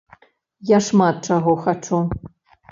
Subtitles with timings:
[0.69, 2.03] Я шмат чаго хачу!